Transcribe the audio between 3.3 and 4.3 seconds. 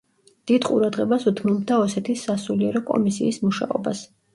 მუშაობას.